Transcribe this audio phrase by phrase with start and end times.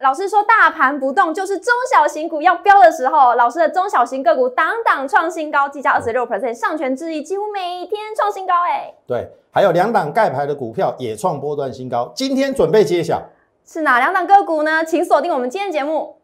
[0.00, 3.34] 老师说大盘不动，就是中小型股要飙的时候。
[3.34, 8.54] 老师的中小型个股档档创新高，计价二十六 percent，上权之意几乎每天创新高。
[8.66, 13.20] 哎，对，还有两档盖牌的股票也创波段新高，今天准备揭晓，
[13.66, 14.82] 是哪两档个股呢？
[14.82, 16.16] 请锁定我们今天节目。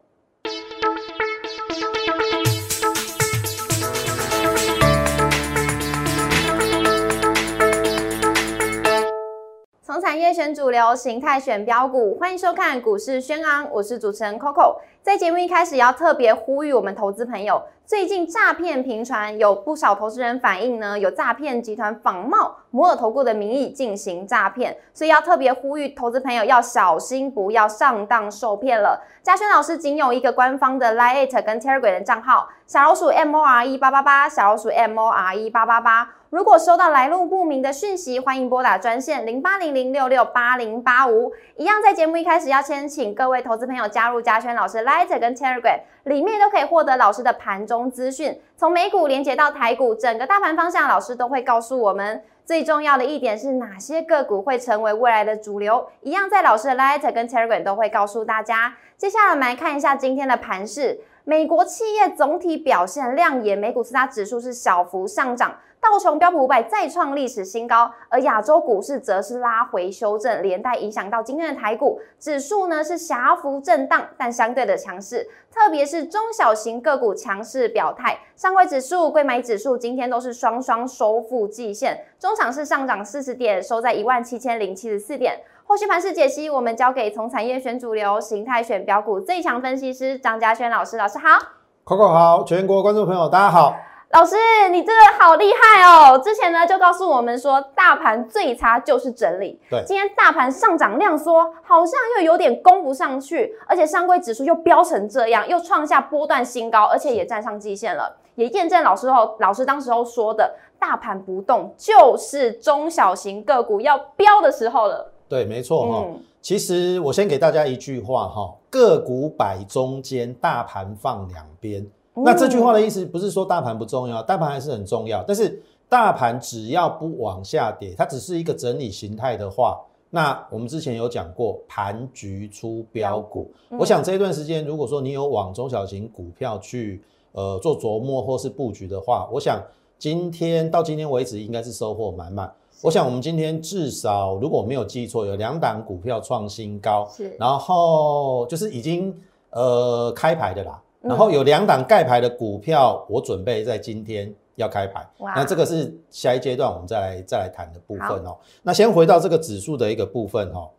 [9.99, 14.77] 产业选主流，形态选标股，欢迎收看股市轩昂，我是主持人 Coco。
[15.01, 29.01] 在节目一开始，要特别呼吁我们投资朋友，最近诈骗频传，有不少投资人反映呢，有诈骗集团仿冒摩尔投顾的名义进行诈骗，所以要特别呼吁投资朋友要小心，不要上当受骗了。
[29.23, 36.09] 嘉轩老师仅有一个官方的 Line 跟 Telegram 的账号，小老鼠 M O R E 八八八，小老鼠 M O R E 八八八。
[36.29, 41.31] 如果收到来路不明的讯息，欢迎拨打专线零八零零六六八零八五。
[41.55, 52.21] 一样在节目一开始要先请各位投资朋友加入嘉轩老师 Light 跟 Telegram，里面都可以获得老师的盘中资讯，从美股连接到台股，整个大盘方向老师都会告诉我们。
[52.45, 58.75] 最重要的一点是哪些个股会成为未来的主流，一样在老师的 Light 跟 Telegram 都会告诉大家。
[58.97, 65.53] 接下来我们来看一下今天的盘势，美国企业总体表现亮眼，美股四大指数是小幅上涨。
[65.81, 85.41] 道琼标普五百再创历史新高，而亚洲股市则是拉回修正，连带影响到今天的台股指数呢是狭幅震荡，但相对的强势，特别是中小型个股强势表态，上柜指数、贵买指数今天都是双双收复季线，中场是上涨四十点，收在一万七千零七十四点。
[85.69, 91.37] 后续盘势解析，我们交给从产业选主流、形态选标股最强分析师张嘉轩老师，老师好
[91.83, 93.75] ，Coco 好，全国观众朋友大家好。
[94.11, 94.37] 老师，
[94.71, 96.17] 你真的好厉害哦！
[96.19, 99.59] 之前呢就告诉我们说，大盘最差就是整理。
[99.69, 115.11] 对，今天大盘上涨量缩，好像又有点攻不上去，而且上柜指数又飙成这样，又创下波段新高，而且也站上季线了，也验证老师后老师当时候说的，大盘不动就是中小型个股要飙的时候了。
[115.29, 116.07] 对，没错哈。
[116.41, 121.85] 其实我先给大家一句话哈：个股摆中间，大盘放两边。
[122.13, 125.23] 那这句话的意思不是说大盘不重要，大盘还是很重要。
[125.27, 129.79] 但是大盘只要不往下跌，它只是一个整理形态的话，
[130.09, 133.51] 那我们之前有讲过盘局出标股。
[133.77, 139.61] 我想这一段时间，如果说你有往中小型股票去呃做琢磨或是布局的话，我想
[139.97, 142.51] 今天到今天为止应该是收获满满。
[142.83, 149.15] 我想我们今天至少如果没有记错，有两档股票创新高，是，然后就是已经
[149.49, 150.81] 呃开牌的啦。
[151.01, 155.07] 然后有两档盖牌的股票，我准备在今天要开牌。
[155.19, 158.35] 那这个是下一阶段我们再来再来谈的部分哦。
[158.61, 160.69] 那先回到这个指数的一个部分哈。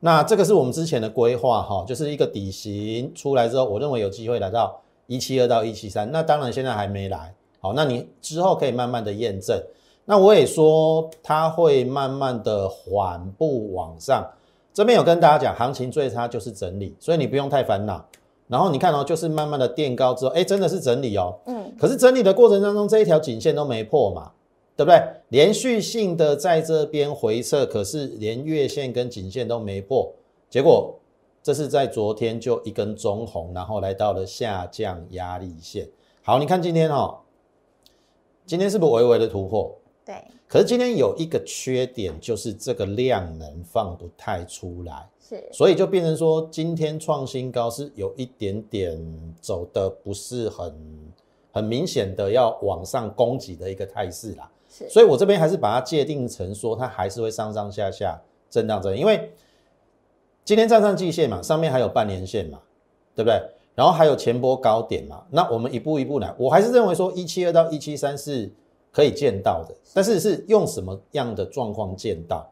[0.00, 6.10] 那这个是我们之前的规划哈，就是一个底型出来之后，我认为有机会来到一七二到一七三。
[6.12, 9.60] 那当然现在还没来，好，那你之后可以慢慢的验证。
[10.04, 14.26] 那我也说它会慢慢的缓步往上。
[14.72, 18.04] 这边有跟大家讲，行情最差就是整理，所以你不用太烦恼。
[18.46, 21.36] 然后你看哦，就是慢慢的垫高之后，哎，真的是整理哦。
[21.46, 21.72] 嗯。
[21.78, 24.30] 可是整理的过程当中，这一条颈线都没破嘛，
[24.76, 25.02] 对不对？
[25.28, 30.10] 连续性的在这边回撤，可是连月线跟颈线都没破，
[30.48, 30.94] 结果
[31.42, 35.86] 这是在昨天就一根中红，然后来到了下降压力线。
[36.22, 37.18] 好，你看今天哦，
[38.48, 39.78] 今天是不是微微的突破？
[40.06, 40.14] 对。
[40.46, 45.06] 可是今天有一个缺点，就是这个量能放不太出来。
[45.20, 48.98] 是所以就变成说，今天创新高是有一点点
[49.42, 50.74] 走的不是很
[51.52, 54.50] 很明显的要往上攻击的一个态势啦。
[54.70, 59.30] 是，所以我这边还是把它界定成说，它还是会上上下下震荡着，因为
[60.42, 62.58] 今天站上季线嘛，上面还有半年线嘛，
[63.14, 63.38] 对不对？
[63.78, 68.52] 然后还有前波高点嘛，那我们一步一步来，我还是认为说一七二到一七三是
[68.90, 72.50] 可以见到的，但是是用什么样的状况见到？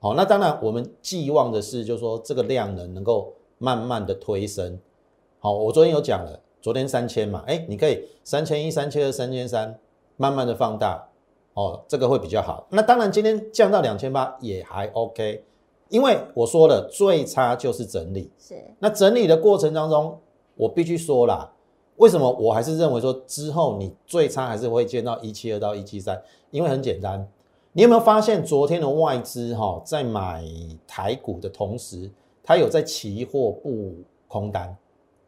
[0.00, 4.76] 好，那当然我们寄望的是，就是说这个量能能够慢慢的推升。
[5.38, 9.78] 好，我昨天有讲了，昨天三千嘛，哎，你可以三千一、三千二、三千三，
[10.16, 11.08] 慢慢的放大，
[11.54, 12.66] 哦，这个会比较好。
[12.70, 15.44] 那当然今天降到两千八也还 OK，
[15.88, 18.28] 因为我说了，最差就是整理。
[18.36, 18.56] 是。
[18.80, 20.18] 那整理的过程当中，
[20.58, 21.50] 我必须说啦，
[21.96, 26.20] 为什么我还是认为说之后你最差还是会见到一七二到一七三？
[26.50, 27.26] 因为很简单。
[27.72, 30.42] 你有没有发现昨天的外资哈在买
[30.86, 32.10] 台股的同时，
[32.42, 33.94] 它有在期货布
[34.26, 34.76] 空单，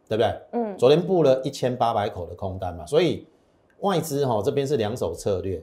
[0.08, 0.40] 对不对？
[0.52, 3.26] 嗯，昨天布了一千八百口的空单嘛，所以
[3.80, 5.62] 外资哈这边是两手策略，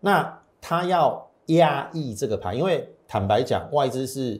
[0.00, 4.38] 那它要压抑这个盘，因为坦白讲，外资是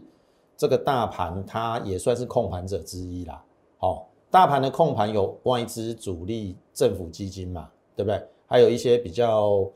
[0.57, 3.43] 这个大盘它也算是控盘者之一啦。
[3.79, 8.23] 好，大盘的控盘有外资主力、政府基金嘛，对不对？
[8.47, 9.67] 还有一些比较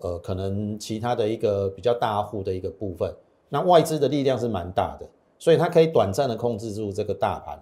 [0.00, 3.10] 呃，可能其他的一个比较大户的一个部分。
[3.48, 5.08] 那外资的力量是蛮大的，
[5.38, 7.58] 所以它可以短暂的控制住这个大盘。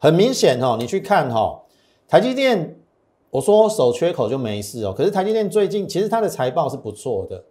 [0.00, 1.62] 很明显哦，你去看哈，
[2.08, 2.76] 台积电，
[3.30, 4.92] 我说守缺口就没事哦。
[4.92, 7.44] 可是台积电最近其实它的财报是不错的，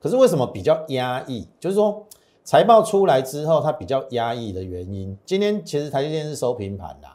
[0.00, 1.46] 可是为什么比较压抑？
[1.60, 2.04] 就是说
[2.42, 5.16] 财报出来之后，它比较压抑的原因。
[5.24, 7.06] 今天其实台积电是收平盘的，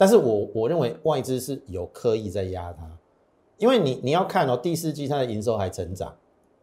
[0.00, 2.90] 但是我我认为外资是有刻意在压它，
[3.58, 6.16] 因为你你要看哦，第四季它的营收还成长，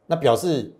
[0.08, 0.74] 那表示。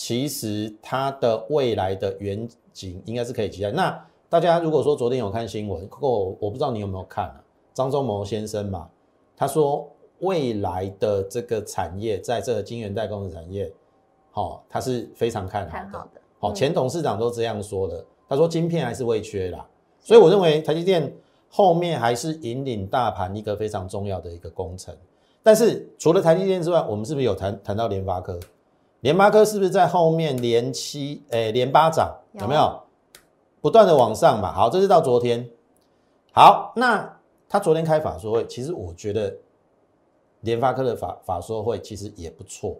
[0.00, 3.72] 其实它的未来的远景应该是可以期待。
[3.72, 7.42] 那大家如果说昨天有看新闻，我我不知道你有没有看啊？
[7.74, 8.88] 张忠谋先生嘛，
[9.36, 9.90] 他说
[10.20, 13.72] 未来的这个产业，在这个晶圆代工的产业，
[14.30, 16.20] 好，他是非常看好的。
[16.38, 18.04] 好，前董事长都这样说的。
[18.28, 19.66] 他说晶片还是未缺啦，
[19.98, 21.12] 所以我认为台积电
[21.48, 24.94] 后面还是引领大盘一个非常重要的一个工程。
[25.42, 28.38] 但是除了台积电之外，我们是不是有谈谈到联发科？
[29.00, 32.80] 联发科是不是在后面连七诶连八涨有没有
[33.60, 34.52] 不断的往上嘛？
[34.52, 35.48] 好，这是到昨天。
[36.32, 37.18] 好，那
[37.48, 39.34] 他昨天开法说会，其实我觉得
[40.40, 42.76] 联发科的法法说会其实也不错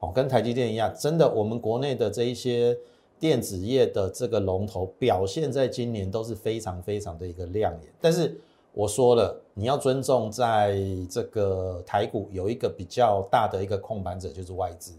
[0.00, 2.76] 哦，跟台积电一样，真的我们国内的这一些
[3.18, 7.92] 电子业的这个龙头表现在今年都是非常非常的一个亮眼。
[8.00, 8.38] 但是
[8.72, 10.78] 我说了，你要尊重在
[11.10, 14.92] 这个台股有一个比较大的一个控盘者，就是外资。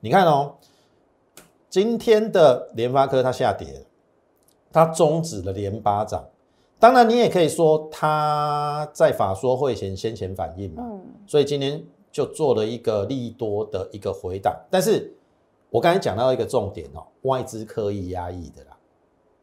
[0.00, 0.54] 你看哦，
[1.70, 3.86] 今天的联发科它下跌，
[4.72, 6.24] 它终止了连八涨。
[6.80, 10.82] 当然，你也可以说它在法说会前先前反应嘛，
[11.28, 11.80] 所以今天
[12.10, 14.52] 就做了一个利多的一个回档。
[14.68, 15.14] 但是
[15.72, 18.76] 我刚才讲到一个重点哦，外资刻意压抑的啦，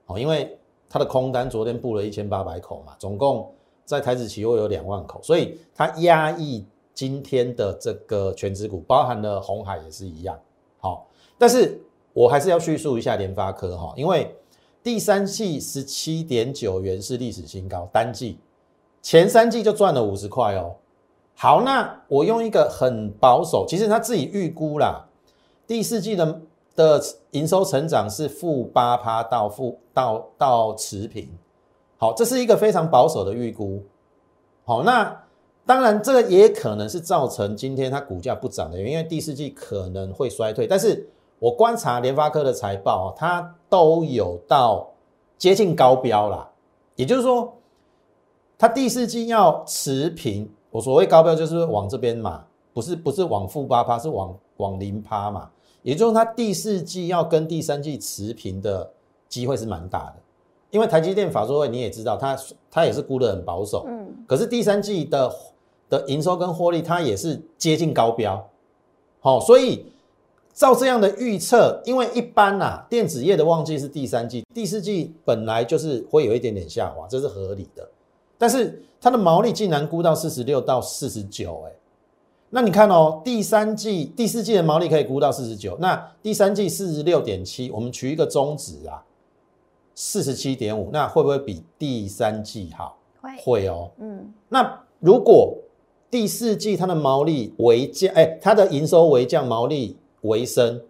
[0.05, 0.55] 哦，因为
[0.87, 3.51] 它的空单昨天布了一千八百口嘛，总共
[3.83, 10.39] 在台子期货有两万口，所以它压抑今天的这个全指股，包含了红海也是一样。
[10.79, 11.81] 好，但是
[12.13, 14.35] 我还是要叙述一下联发科哈，因为
[14.83, 18.37] 第三季十七点九元是历史新高，单季
[19.01, 20.75] 前三季就赚了五十块哦。
[21.33, 25.07] 好，那我用一个很保守，其实他自己预估啦，
[25.69, 26.41] 第四季的
[26.75, 26.99] 的
[27.31, 31.29] 营收成长是负八趴到负到到持平。
[31.99, 33.83] 好，这是一个非常保守的预估。
[34.65, 35.15] 好，那。
[35.65, 40.65] 当然，这个也可能是造成今天它股价不涨的原因，因为第四季可能会衰退。
[40.65, 41.07] 但是
[41.37, 44.89] 我观察联发科的财报，它都有到
[45.37, 46.49] 接近高标啦，
[46.95, 47.53] 也就是说，
[48.57, 50.51] 它第四季要持平。
[50.71, 55.51] 我所谓高标就是往这边嘛，不是不是往负八趴，是往往零趴嘛。
[55.81, 58.91] 也就是它第四季要跟第三季持平的
[59.27, 60.15] 机会是蛮大的，
[60.71, 62.37] 因为台积电法说会你也知道，它
[62.69, 65.33] 它也是估得很保守，嗯，可是第三季的。
[65.89, 68.47] 的营收跟获利，它也是接近高标，
[69.21, 69.87] 好，所以
[70.53, 77.89] 照这样的预测，因为一般呐，电子业的旺季是第三季，第四季本来就是会有一点点下滑，这是合理的。
[78.37, 81.71] 但是它的毛利竟然估到四十六到四十九，哎，
[82.51, 89.03] 那你看哦，第三季、第四季的毛利可以估到四十九，那第三季四十六点七，我们取一个中值啊，
[89.93, 92.97] 四十七点五，那会不会比第三季好？
[93.21, 95.55] 会，会哦，嗯，那如果
[96.09, 100.81] 第四季它的毛利为降，哎，它的营收为降，毛利为升，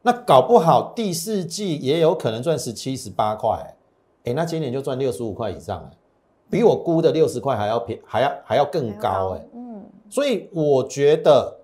[0.00, 3.76] 那搞不好第四季也有可能赚十七十八块，
[4.24, 5.90] 哎，那今年就赚六十五块以上，哎，
[6.48, 9.53] 比我估的六十块还要便，还要还要更高，哎，嗯，
[10.10, 11.58] 所以我觉得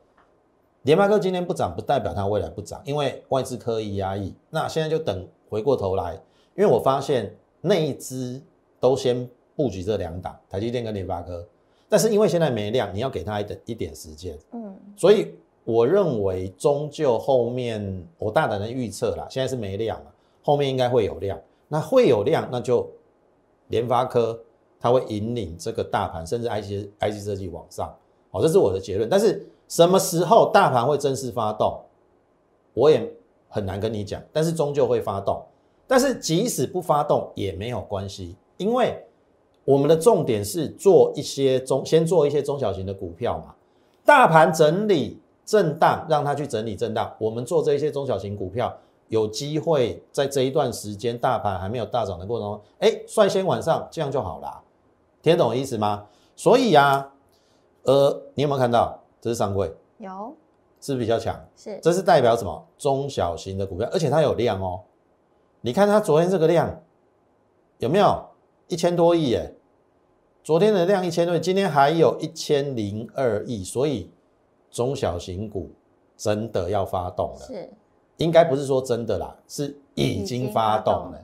[0.83, 6.15] 联发科今天不涨，不代表它未来不涨，因为外资刻意压抑，那现在就等回过头来，
[6.57, 8.43] 因为我发现内资
[8.79, 11.47] 都先布局这两档，台积电跟联发科。
[11.89, 22.89] 但是因为现在没量，你要给他一点一点时间，嗯，所以我认为终究后面我大胆的预测啦，现在是没量了，后面应该会有量，那会有量，那就
[23.69, 24.41] 联发科
[24.79, 27.93] 它会引领这个大盘，甚至 IC IC 设计往上，
[28.31, 29.09] 好，这是我的结论。
[29.09, 31.81] 但是什么时候大盘会正式发动，
[32.75, 33.13] 我也
[33.49, 35.43] 很难跟你讲，但是终究会发动。
[35.87, 39.05] 但是即使不发动也没有关系，因为。
[39.67, 43.55] 我们的重点是做一些中，先做一些中小型的股票嘛。
[44.05, 47.15] 大盘整理震荡，让它去整理震荡。
[47.19, 48.75] 我们做这些中小型股票，
[49.09, 54.61] 有机会在这一段时间大盘还没有大涨的过程中，哎，率先往上，这样就好了。
[55.23, 56.07] 听懂意思吗？
[56.35, 57.13] 所以呀，
[57.83, 59.73] 呃，你有没有看到这是上柜？
[59.99, 60.35] 有，
[60.81, 61.39] 是不是比较强？
[61.57, 62.67] 是，这是代表什么？
[62.79, 64.81] 中小型的股票，而且它有量哦。
[65.61, 66.83] 你看它昨天这个量
[67.79, 68.23] 有没有
[68.69, 69.31] 一千多亿？
[69.31, 69.55] 耶？
[70.43, 74.11] 昨天的量一千多亿，今天还有一千零二亿，所以
[74.71, 75.71] 中小型股
[76.17, 77.47] 真的要发动了。
[77.47, 77.71] 是，
[78.17, 81.23] 应该不是说真的啦，是已经发动了，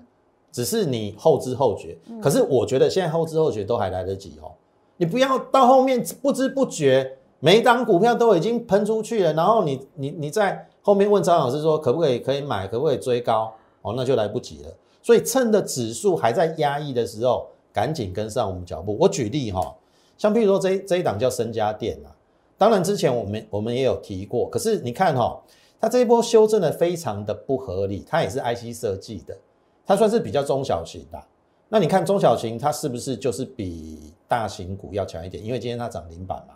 [0.53, 1.97] 只是你后知后觉。
[2.23, 4.53] 可是我觉得现在后知后觉都还来得及哦，
[4.97, 13.53] 你不要到后面不知不觉每一档股票都已经喷出去了，然后你你你在后面问张老师说可不可以可以买，可不可以追高？
[13.83, 14.71] 哦，那就来不及了。
[15.03, 17.49] 所以趁着指数还在压抑的时候。
[17.77, 18.97] 赶紧跟上我们脚步。
[18.99, 19.77] 我举例哈，
[20.17, 22.09] 像譬如说这这一档叫深家电啊，
[22.57, 25.39] 当然之前我们我们也有提过，可是你看哈，
[25.79, 29.37] 它这一波修正的非常的不合理，它也是 IC 设计的，
[29.85, 31.23] 它算是比较中小型的。
[31.69, 35.45] 那你看中小型它是不是就是比大型股要强一点？
[35.45, 36.55] 因为今天它涨停板嘛。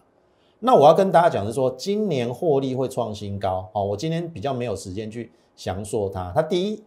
[0.58, 3.84] 那我要跟大家讲的是说，今年获利会创新高哦。
[3.84, 6.84] 我今天比较没有时间去详说它，它第一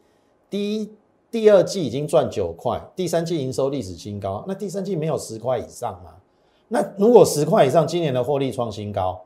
[0.50, 0.92] 第一。
[1.34, 4.46] 第二季已经赚九块，第三季营收历史新高。
[4.48, 6.14] 那第三季没有十块以上吗？
[6.68, 9.20] 那如果十块以上，今年的获利创新高，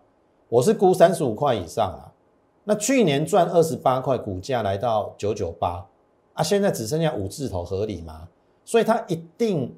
[0.48, 2.16] 我是估三十五块以上啊。
[2.64, 5.86] 那去年赚二十八块，股价来到九九八
[6.32, 8.30] 啊，现在只剩下五字头，合理吗？
[8.68, 9.74] 所以它一定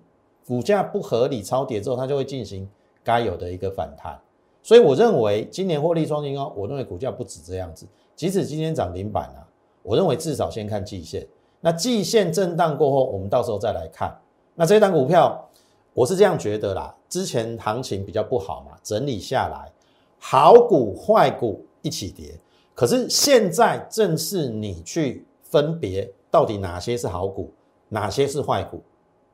[0.48, 2.68] 股价不合理，超跌之后它就会进行
[3.04, 4.20] 该有的一个反弹。
[4.64, 7.86] 所以我认为今年获利创新高，我认为股价不止这样子。
[8.16, 9.46] 即使今天涨停板啊，
[9.84, 11.28] 我认为至少先看季线。
[11.62, 14.12] 那季线震荡过后，我们到时候再来看。
[14.56, 15.48] 那这一档股票，
[15.94, 16.96] 我是这样觉得啦。
[17.08, 19.72] 之前行情比较不好嘛，整理下来，
[20.18, 22.40] 好股坏股一起跌。
[22.74, 27.52] 可是现在正是你去分别到底哪些是好股，
[27.90, 28.82] 哪些是坏股。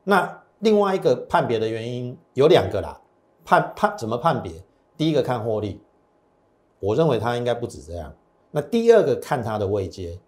[0.04, 3.00] 那另外一个判别的原因有两个啦。
[3.44, 4.52] 判判怎么判别？
[4.96, 5.80] 第一个看获利，
[6.80, 8.12] 我认为它应该不止这样。
[8.50, 10.18] 那第二个看它的位阶。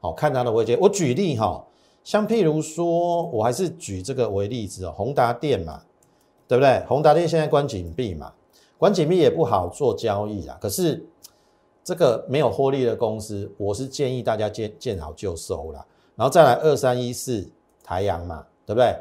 [0.00, 1.64] 好看它的位阶，我举例哈，
[2.04, 5.82] 像譬如说，我还是举这个为例子哦，宏达电嘛，
[6.46, 6.84] 对不对？
[6.86, 8.30] 宏达电现在关紧闭嘛，
[8.76, 10.58] 关紧闭也不好做交易啊。
[10.60, 11.02] 可是
[11.82, 15.82] 这个没有获利的公司，我是建议大家见见好就收啦。
[16.16, 17.50] 然后再来二三一四
[17.84, 18.96] 台阳嘛，对不对？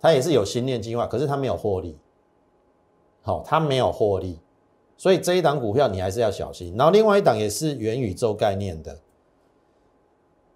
[0.00, 1.98] 它也是有新念计划，可是它没有获利，
[3.22, 4.38] 好，它没有获利，
[4.96, 6.74] 所以这一档股票你还是要小心。
[6.76, 8.98] 然后另外一档也是元宇宙概念的。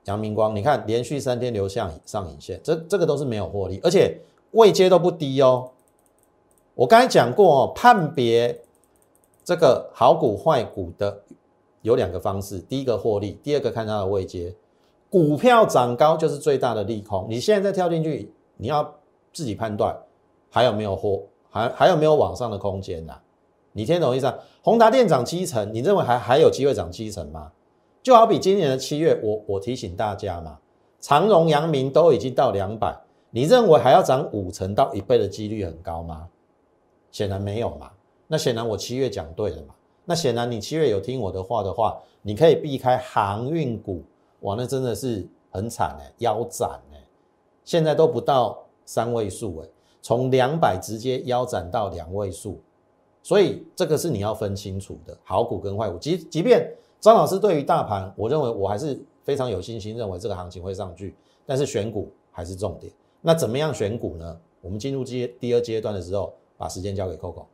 [0.04, 4.18] 阳明光，你看连续三天流向上影线，这这个都是没有获利，而且
[4.52, 5.70] 位阶都不低哦。
[6.74, 8.60] 我刚才讲过哦，判别
[9.44, 11.22] 这个好股坏股的
[11.82, 14.54] 有两个方式，第一个获利，第二个看它的位阶。
[15.10, 18.94] 股票涨高就是最大的利空，你现在再跳进去，你要
[19.32, 19.96] 自己判断
[20.50, 23.14] 还有没有货，还还有没有往上的空间呐？
[23.72, 24.32] 你听懂意思？
[24.62, 27.52] 宏达电涨七成，你认为还还有机会涨七成吗？
[28.02, 30.58] 就好比今年的七月，我我提醒大家嘛，
[31.00, 32.96] 长荣、阳明都已经到两百，
[33.30, 36.28] 你认为还要涨五成到一倍的几率很高吗？
[37.10, 37.90] 显然没有嘛。
[38.26, 39.74] 那显然我七月讲对了嘛。
[40.04, 44.02] 那显然你七月有听我的话的话，你可以避开航运股，
[44.40, 46.96] 哇，那真的是很惨哎，腰斩哎，
[47.64, 49.68] 现在都不到三位数哎，
[50.00, 52.60] 从两百直接腰斩到两位数，
[53.22, 56.70] 所以这个是你要分清楚的，好股跟坏股，即即便。
[57.00, 61.14] 张老师对于大盘，我认为我还是非常有信心，认为这个行情会上去。
[61.46, 62.92] 但是选股还是重点。
[63.20, 64.36] 那怎么样选股呢？
[64.60, 67.44] 我们进入阶第二阶段的时候，把时间交给 Coco。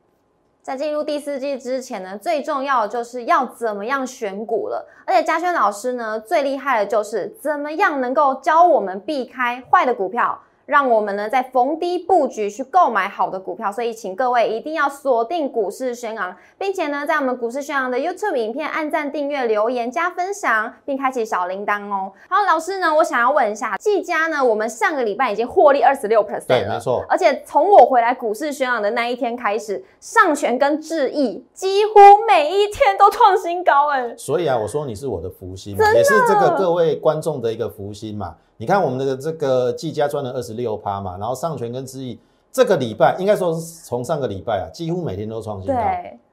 [0.64, 4.88] 在进入第四季之前呢，最重要的就是要怎么样选股了。
[5.04, 10.40] 而且嘉轩老师呢，最厉害的就是怎么样能够教我们避开坏的股票。
[10.66, 22.12] 让我们呢在逢低布局去购买好的股票，所以请各位一定要锁定股市宣昂，并且呢在我们股市宣昂的 YouTube 影片按赞、订阅、留言、加分享，并开启小铃铛哦。
[22.28, 27.04] 好，老师呢，我想要问一下，季佳呢，我们上个礼拜已经获利二十六 percent 了，没错。
[27.08, 31.92] 而且从我回来股市宣昂的那一天开始，上权跟智毅几乎
[32.26, 34.14] 每一天都创新高，哎。
[34.16, 38.34] 所以啊，我说你是我的福星，也是这个各位观众的一个福星嘛。
[38.56, 42.18] 你看我们的这个技嘉赚了二十六趴嘛，然后上权跟知意
[42.52, 45.80] 这个礼拜应该说是从上个礼拜啊，几乎每天都创新高。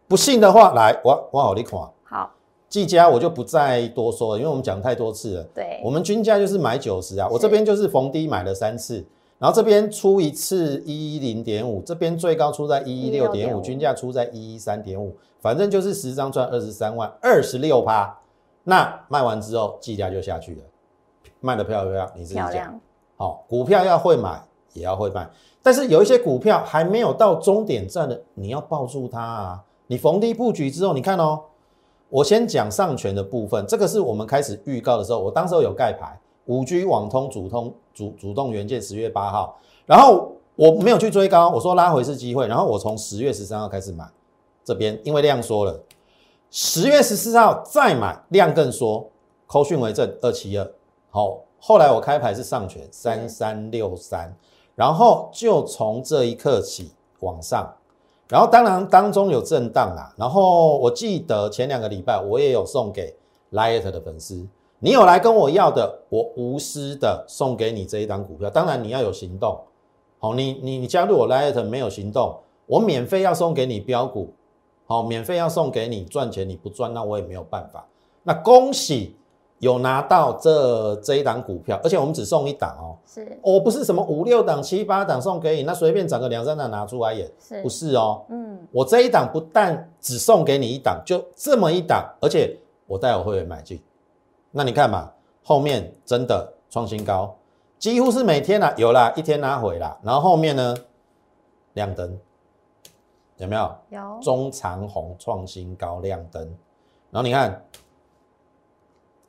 [0.07, 1.79] 不信的话，来我我好你看。
[2.03, 2.31] 好，
[2.69, 5.43] 技嘉我就不再多说了，因为我们讲太多次了。
[5.55, 9.03] 对，我们均价就是买九十啊，我这边就是逢低买了三次，
[9.39, 18.15] 然后这边出一次一一零点五，这边最高出在一一六点五，均价出在一一三点五，反正就是十张赚二十三万，二十六趴。
[18.63, 20.61] 那卖完之后，季家就下去了。
[21.41, 22.11] 卖的漂不漂亮？
[22.15, 22.79] 你自己讲。
[23.17, 24.41] 好，股票要会买，
[24.73, 25.29] 也要会卖。
[25.61, 29.63] 但是有一些股票还没有到终点站的，你要抱住它啊！
[29.87, 31.39] 你逢低布局之后，你看哦，
[32.09, 44.03] 我先讲上权的部分，这个是我们开始预告的时候，我当时候有盖牌，五 G 网通主通主主动元件十月八号，然后我没有去追高，我说拉回是机会，然后我从十月十三号开始买，
[44.63, 45.79] 这边因为量缩了，
[46.49, 49.07] 十月十四号再买，量更缩，
[49.45, 50.71] 扣讯为正二七二，
[51.13, 54.33] 好，后来我开牌是上权三三六三，
[54.75, 57.69] 然后就从这一刻起往上。
[58.29, 63.13] 然后当然当中有震荡啦，然后我记得前两个礼拜我也有送给
[63.51, 64.47] Light 的粉丝，
[64.79, 68.49] 你有来跟我要的，我无私的送给你这一张股票。
[68.49, 69.59] 当然你要有行动，
[70.17, 72.37] 好，你你你加入我 Light 没有行动，
[72.67, 74.33] 我免费要送给你标股，
[74.85, 77.85] 好，免费要送给你赚钱，你不赚那我也没有办法。
[78.23, 79.17] 那恭喜。
[79.61, 93.79] 有拿到这这一档股票，而且我们只送一档哦，是，我不是什么五六档、七八档送给你，那随便找个两三档拿出来也，不是哦，嗯，我这一档不但只送给你一档，就这么一档，而且我带我会员买进，
[94.49, 95.11] 那你看嘛，
[95.43, 97.31] 后面真的创新高，
[97.77, 100.75] 几乎是每天啊有啦，一天拿回啦，然后后面呢
[101.73, 102.17] 亮灯，
[103.37, 103.71] 有没有？
[103.89, 106.41] 有，中长红创新高亮灯，
[107.11, 107.63] 然后你看。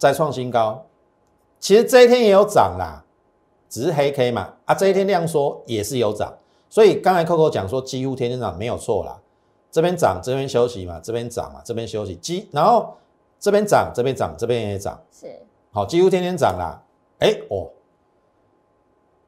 [0.03, 0.85] 再创新高，
[1.61, 3.05] 其实这一天也有涨啦，
[3.69, 4.55] 只是黑 K 嘛。
[4.65, 6.35] 啊，这一天量缩也是有涨，
[6.69, 9.21] 所以刚才 Coco 讲说几乎天天涨没有错啦，
[9.71, 12.93] 这边涨这边休息嘛，这边涨嘛这边休息，几然后
[13.39, 15.41] 这边涨这边涨这边也涨，是。
[15.71, 16.83] 好几乎天天涨啦，
[17.21, 17.71] 哎哦，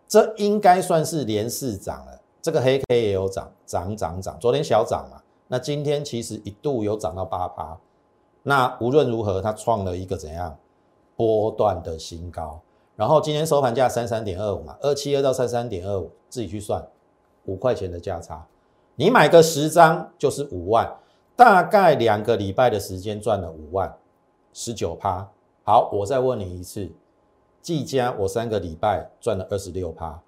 [0.08, 7.78] 这应该算是连四涨了，这个黑 K 也有涨涨涨涨，昨天小涨嘛，那今天其实一度有涨到八趴，
[8.42, 10.58] 那无论如何它创了一个怎样？
[11.16, 12.60] 波段的新高，
[12.96, 16.86] 然后今天收盘价三三点二五嘛，二七二到三三点二五，自己去算，
[17.44, 18.46] 五块钱的价差，
[18.96, 20.96] 你买个十张就是五万，
[21.36, 23.96] 大概两个礼拜的时间赚了五万，
[24.52, 25.28] 十九趴。
[25.64, 26.90] 好，我再问你一次，
[27.62, 30.20] 技嘉我三个礼拜赚了二十六趴，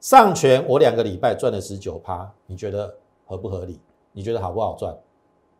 [0.00, 2.94] 上权我两个礼拜赚了十九趴，你觉得
[3.26, 3.80] 合不合理？
[4.12, 4.94] 你觉得好不好赚？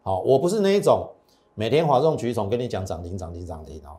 [0.03, 1.09] 好，我不是那一种
[1.55, 3.97] 每天哗众取宠跟你讲涨停涨停涨停哦。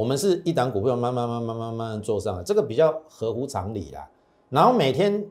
[0.00, 4.08] 我们是一档股票慢慢慢慢慢慢做上来，这个比较合乎常理啦。
[4.48, 5.22] 然后每天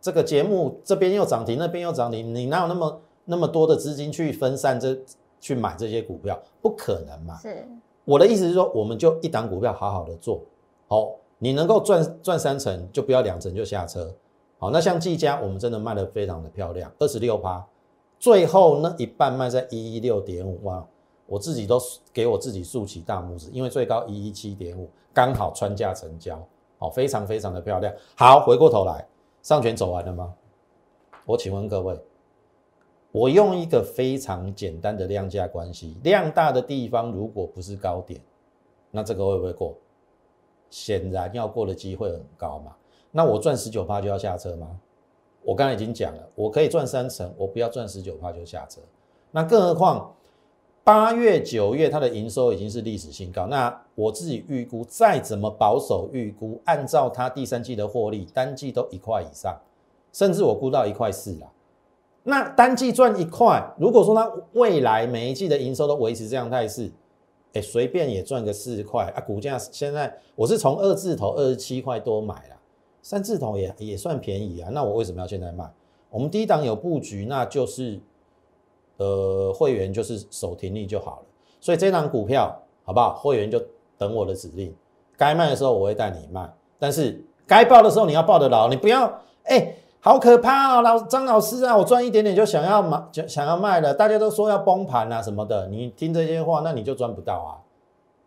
[0.00, 4.98] 这个节目这边又涨停，那边又涨停，你哪有那么那么多的资金去分散这
[5.38, 6.42] 去买这些股票？
[6.62, 7.36] 不可能嘛。
[7.36, 7.68] 是，
[8.06, 10.40] 我的意思是说，我们就一档股票好好的做
[10.88, 14.10] 好，你能够赚赚三成，就不要两成就下车。
[14.56, 17.62] 好，那像技嘉，我们真的卖的非常的漂亮，二十六趴，
[18.18, 20.86] 最后那一半卖在一一六点五哇。
[21.26, 21.80] 我自己都
[22.12, 26.40] 给我自己竖起大拇指，因为最高一一七点五，刚好穿价成交，
[26.78, 27.92] 好，非常非常的漂亮。
[28.16, 29.06] 好，回过头来，
[29.42, 30.32] 上权走完了吗？
[31.24, 32.00] 我请问各位，
[33.10, 38.20] 我用一个非常简单的量价关系，量大的地方如果不是高点，
[38.90, 39.74] 那这个会不会过？
[40.70, 42.74] 显然要过的机会很高嘛。
[43.10, 44.78] 那我赚十九趴就要下车吗？
[45.42, 48.80] 我刚才已经讲了，我可以赚三成，我不要赚十九趴就下车。
[49.30, 50.12] 那更何况？
[50.86, 53.48] 八月、九月，它的营收已经是历史新高。
[53.48, 59.58] 那我自己预估，再怎么保守预估，按照它第三季的获利，单季都一块以上，
[60.12, 61.50] 甚至我估到一块四啦。
[62.22, 66.88] 那单季赚一块，如果说它未来每一季的营收都维持这样态势，
[67.54, 69.20] 哎，随便也赚个四块啊。
[69.22, 72.56] 股价现在我是从二字头二十七块多买了，
[73.02, 74.70] 三字头也也算便宜啊。
[74.72, 75.68] 那我为什么要现在卖？
[76.10, 78.00] 我们低档有布局，那就是。
[78.98, 81.26] 呃，会员就是守停利就好了，
[81.60, 82.54] 所以这档股票
[82.84, 83.14] 好不好？
[83.14, 83.60] 会员就
[83.98, 84.74] 等我的指令，
[85.18, 97.60] 该卖的时候我会带你卖，但是该报的时候你要报得牢，你不要哎，好可怕哦，老张老师啊，我赚一点点就想要买，就想要卖了，大家都说要崩盘啊什么的，你听这些话，那你就赚不到啊，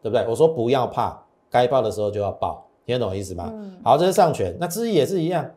[0.03, 0.23] 对不对？
[0.29, 3.51] 我说不要怕，该报的时候就要报，听得懂我意思吗？
[3.83, 5.49] 好，这是上权，那知意也是一样，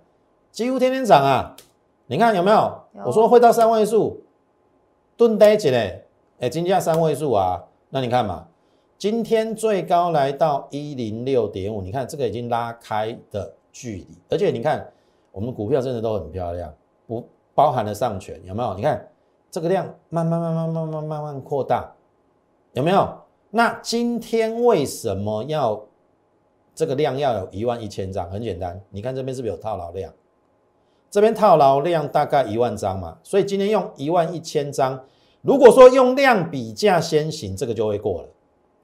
[0.50, 1.54] 几乎天天涨啊，
[2.06, 2.72] 你看有没有？
[3.04, 4.21] 我说会到三位数。
[5.16, 6.04] 钝呆起嘞，
[6.40, 8.48] 哎，金价三位数啊，那你看嘛，
[8.98, 14.90] 今天最高来到一零六点五，你看这个已经拉开的距离，而且你看
[15.30, 16.74] 我们股票真的都很漂亮，
[17.06, 18.74] 不包含了上权，有没有？
[18.74, 19.08] 你看
[19.50, 21.92] 这个量慢慢慢慢慢慢慢慢扩大，
[22.72, 23.08] 有没有？
[23.50, 25.84] 那今天为什么要
[26.74, 28.30] 这个量要有一万一千张？
[28.30, 30.10] 很简单，你看这边是不是有套牢量？
[31.12, 34.98] 这边套牢量大概一万张嘛，所以今天用一万一千张。
[35.42, 38.28] 如果说用量比价先行，这个就会过了。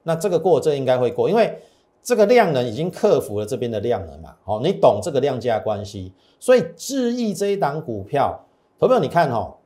[0.03, 1.57] 那这个过，这应该会过，因为
[2.03, 4.35] 这个量能已经克服了这边的量能嘛。
[4.43, 8.39] 好，你懂这个量价关系，所以智易这一档股票，
[8.77, 9.57] 投票你看哈，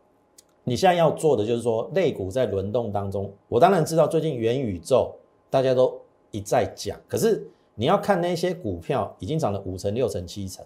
[0.63, 5.13] 你现在要做的就是说，类股在轮动当中，我当然知道最近元宇宙
[5.49, 5.93] 大家都
[6.31, 7.45] 一再讲，可是
[7.75, 10.63] 你要看那些股票已经涨了五成、六成、七成，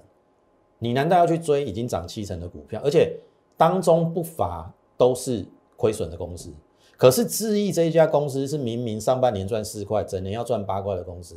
[0.79, 2.81] 你难道要去追已经涨七成的股票？
[2.83, 3.17] 而且
[3.55, 6.51] 当中不乏都是亏损的公司。
[6.95, 11.35] 可是智毅这一家公司是明明上半年赚四块，整年要赚八块的公司。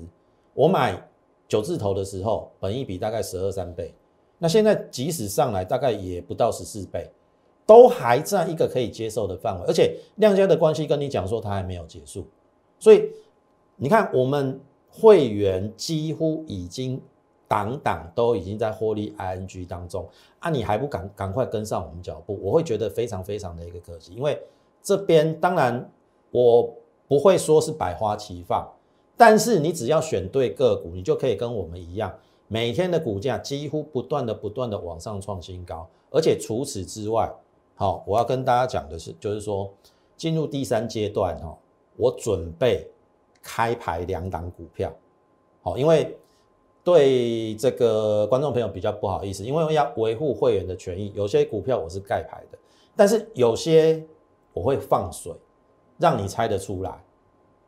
[0.54, 1.06] 我买
[1.46, 3.94] 九字头的时候，本益比大概十二三倍，
[4.38, 7.10] 那现在即使上来，大概也不到十四倍，
[7.66, 9.66] 都还在一个可以接受的范围。
[9.66, 12.26] 而且量价的关系跟你讲说它还没有结束，
[12.78, 13.10] 所以
[13.76, 14.58] 你看我们
[14.90, 17.00] 会员几乎已经
[17.50, 20.08] 档档都已经在获利 ing 当中
[20.38, 24.40] 啊，你还不赶赶快跟上我们脚步，我会觉得非常非常的一个可惜，因为。
[24.82, 25.92] 这边当然
[26.30, 26.74] 我
[27.06, 28.66] 不会说是百花齐放，
[29.14, 32.10] 但是你只要选对个股，你就可以跟我们一样，
[32.48, 35.86] 每天的股价几乎不断的不断的往上创新高。
[36.10, 37.30] 而且除此之外，
[37.74, 39.70] 好，我要跟大家讲的是，就是说
[40.16, 41.54] 进入第三阶段哈，
[41.98, 42.90] 我准备
[43.42, 44.90] 开牌两档股票，
[45.60, 46.16] 好，因为
[46.84, 52.58] 对这个观众朋友比较不好意思，因为要维护会员的权益，有些股票我是盖牌的，
[52.96, 54.04] 但是有些。
[54.52, 55.32] 我会放水，
[55.96, 56.90] 让你猜得出来，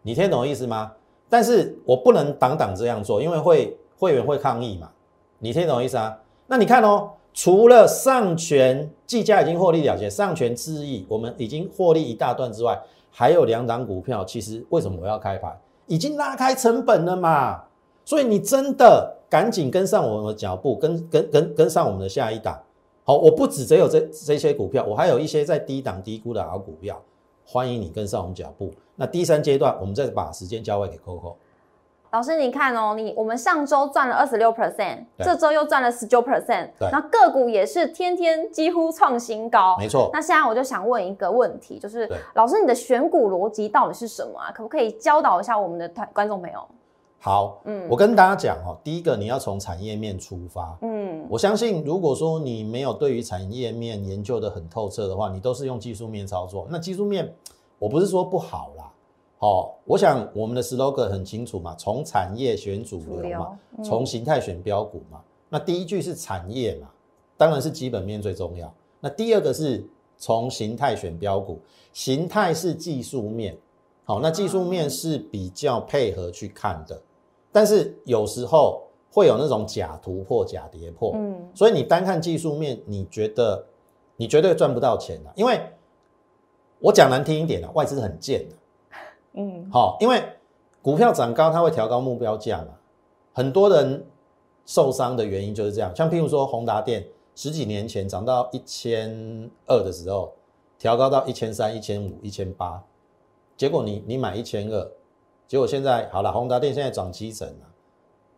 [0.03, 0.91] 你听懂意思吗？
[1.29, 4.91] 但是我不能挡挡这样做，因为会会员会抗议嘛。
[5.39, 6.19] 你听懂意思啊？
[6.49, 12.77] 那你看哦，除了上权计价已经获利了结，上权智易我们已经获利一大段之外，
[13.13, 15.57] 还有两档股票，其实为什么我要开盘？
[15.87, 17.63] 已经拉开成本了嘛。
[18.05, 22.61] 所以你真的赶紧跟上我们的脚步，跟跟跟跟上我们的下一档。
[23.05, 27.01] 好，我不止只有这这些股票，我还有一些在低档低估的好股票，
[27.45, 28.71] 欢迎你跟上我们脚步。
[28.95, 31.35] 那第三阶段，我们再把时间交给 Coco。
[32.13, 39.77] 老师，你看哦，你我们上周赚了二十六 percent，这周又赚了十九 percent，那个股也是天天几乎创新高。
[39.79, 40.11] 没错。
[40.13, 44.53] 那现在我就想问一个问题，就是老师，你的选股逻辑到底是什么啊？
[44.55, 46.61] 可不可以教导一下我们的团观众朋友？
[47.25, 56.67] 好，嗯，我跟大家讲哦，第一个你要从产业面出发，嗯，我相信如果说你没有对于产业面研究的很透彻的话，你都是用技术面操作。
[56.69, 57.33] 那技术面，
[57.79, 58.93] 我不是说不好啦，
[59.39, 65.21] 好，我想我们的 slogan 很清楚嘛，从产业选主流嘛，从形态选标股嘛。
[65.49, 66.89] 那第一句是产业嘛，
[67.37, 68.75] 当然是基本面最重要。
[68.99, 71.61] 那第二个是从形态选标股，
[71.93, 73.57] 形态是技术面，
[74.03, 77.01] 好，那技术面是比较配合去看的。
[77.53, 83.63] 但是有时候会有那种假突破、假跌破，嗯，所以你单看技术面，你觉得
[84.17, 85.61] 你绝对赚不到钱的，因为
[86.79, 88.55] 我讲难听一点啊，外资很贱的，
[89.35, 90.23] 嗯，好，因为
[90.81, 92.69] 股票涨高，它会调高目标价嘛，
[93.35, 94.03] 很多人
[94.65, 100.33] 受伤的原因就是这样，像譬如说宏达电十几年前涨到一千二的时候，
[100.79, 102.83] 调高到一千三、一千五、一千八，
[103.59, 104.91] 结果你你买一千二。
[105.53, 107.67] 结果现在好了，宏达电现在涨七成了，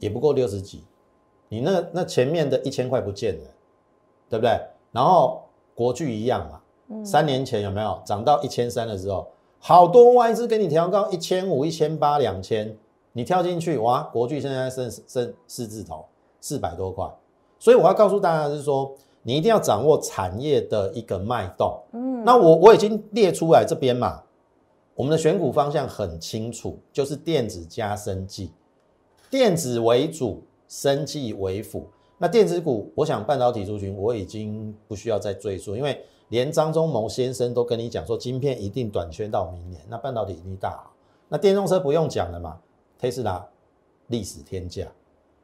[0.00, 0.82] 也不过六十几，
[1.48, 3.50] 你那那前面的一千块不见了，
[4.28, 4.60] 对不对？
[4.90, 5.44] 然后
[5.76, 9.28] 国巨一样嘛，三年前有没有涨到一千三的时候，
[9.60, 12.76] 好多外资给你调高一千五、一千八、两千，
[13.12, 16.04] 你跳进去哇，国巨现在剩剩四字头，
[16.40, 17.08] 四百多块。
[17.60, 21.80] 所以我要告诉大家是说，你一定要掌握产业的一个脉动。
[21.92, 24.20] 嗯，那我我已经列出来这边嘛。
[24.94, 28.52] 我们的选股方向很清楚，就是电子加生技，
[29.28, 31.86] 电子为主，生技为辅。
[32.16, 40.92] 那电子股，我想半导体族群我已经不需要再赘述，因为连张忠谋先生都跟你讲说，晶片一定短缺到明年，那半导体一定大好。
[41.28, 42.60] 那电动车不用讲了嘛，
[42.98, 43.44] 特斯拉
[44.06, 44.86] 历史天价。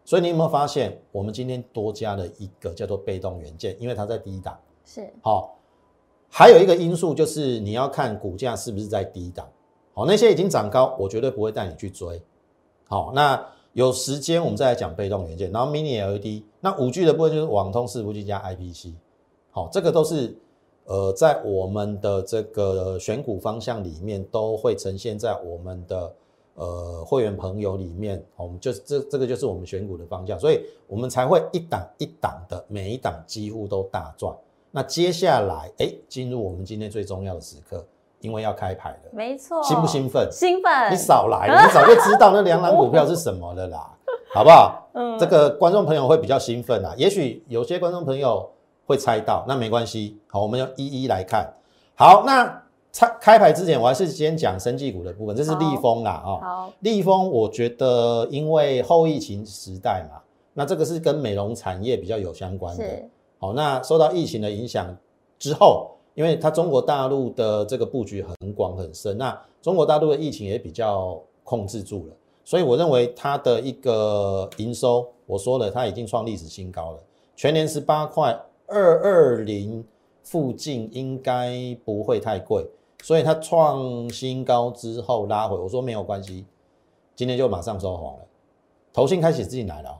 [0.05, 4.57] 所以你有没有发现，我们今天多加了一个叫做被动元件，因为它在低档。
[4.85, 5.57] 是好。
[6.33, 9.47] 还有一个因素就是你要看股价是不是在低档，
[9.93, 12.23] 好，那些已经涨高，我绝对不会带你去追。
[12.87, 18.95] 好，那有时间我们再来讲被动元件，然后 Mini LED，那五 G 的部分就是网通四五 G 加 IPC，
[19.51, 20.37] 好，这个都是
[20.85, 26.15] 呃在我们的这个选股方向里面都会呈现在我们的
[26.55, 34.33] 呃会员朋友里面，我们就这这个就是我们选股的方向，所以我们才会一档一档的每一档几乎都大赚。
[34.71, 37.85] 那接下来，哎，进入我们今天最重要的时刻，
[38.21, 40.29] 因为要开牌了，没错，兴不兴奋？
[40.31, 40.93] 兴奋！
[40.93, 43.91] 你少来， 你早就知道那两档股票是什么了啦，
[44.33, 44.89] 好不好？
[44.95, 48.49] 嗯，这个观众朋友会比较兴奋啊，也许有些观众朋友
[48.87, 51.53] 会猜到，那没关系，好，我们要一一来看。
[51.97, 60.21] 好，那开开牌之前，我还是先讲生技股的部分，这是立丰啦，哦，好，立丰，我觉得因为后疫情时代嘛，
[60.55, 62.85] 那这个是跟美容产业比较有相关的。
[63.41, 64.95] 好，那受到疫情的影响
[65.39, 76.99] 之后，因为它中国大陆的这个布局很广很深，那中国大陆的疫情也比较控制住了，所以我认为它的一个营收，我说了，它已经创历史新高了，
[77.35, 79.83] 全年十八块二二零
[80.23, 82.67] 附近应该不会太贵，
[83.03, 86.45] 所以它创新高之后拉回，我说没有关系，
[87.17, 88.27] 今天就马上收红了，
[88.93, 89.99] 头信开始进来了，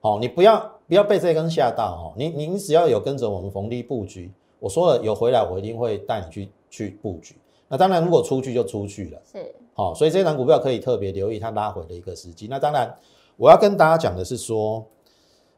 [0.00, 7.36] 好，你不要不要被这根吓到哦，你你只要有跟着我们逢低布局，我说了有回来，我一定会带你去去布局。
[7.68, 12.48] 那当然，如果出去就出去了，是好，所以这档股票可以特别留意它拉回的一个时机。
[12.50, 12.92] 那当然，
[13.36, 14.84] 我要跟大家讲的是说，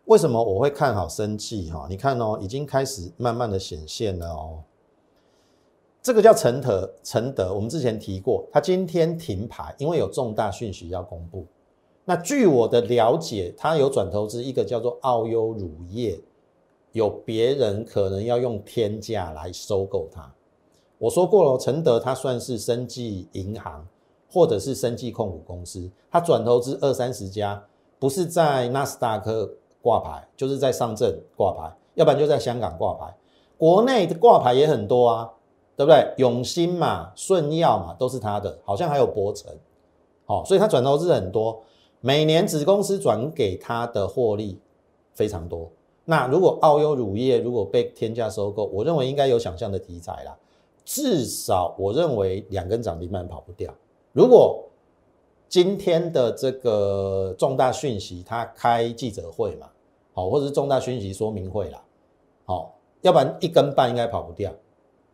[0.05, 1.87] 为什么我会看好生气哈？
[1.89, 4.59] 你看哦，已经开始慢慢的显现了哦。
[6.03, 11.47] 这个叫承德，承德，我们之前提过，它今天停牌，因为有重大讯息要公布。
[12.05, 16.21] 那据我的了解，他有转投资一个叫做澳优乳业，
[16.93, 20.33] 有别人可能要用天价来收购它。
[20.99, 23.87] 我说过了，承德它算是生技银行
[24.31, 27.65] 或者是生技控股公司，它转投资二三十家，
[27.99, 29.49] 不是在纳斯达克
[29.81, 33.15] 挂牌，就是在上证挂牌，要不然就在香港挂牌。
[33.57, 35.31] 国内的挂牌也很多啊，
[35.77, 36.15] 对不对？
[36.17, 39.53] 永兴嘛、顺药嘛，都是它的，好像还有博成，
[40.25, 41.63] 好，所以它转投资很多，
[42.05, 44.59] 每年子公司转给他的获利
[45.15, 45.71] 非常多。
[46.05, 50.37] 那如果澳优乳业如果被天价收购，我认为应该有想象的题材啦。
[50.85, 53.73] 至少我认为两根涨停板跑不掉。
[54.13, 54.65] 如果
[55.49, 59.69] 今天的这个重大讯息，他开记者会嘛，
[60.13, 61.81] 好，或者是重大讯息说明会啦，
[62.45, 64.53] 好，要不然一根半应该跑不掉。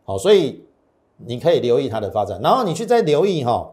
[0.05, 0.63] 好，所以
[1.17, 3.71] 你可以留意它的发展，然后你去再留意哈。